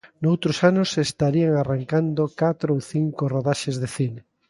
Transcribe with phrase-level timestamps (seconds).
[0.23, 4.21] Noutros anos estarían arrancando catro ou cinco rodaxes de cine.